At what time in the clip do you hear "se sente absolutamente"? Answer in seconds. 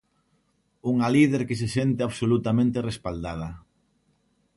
1.61-2.83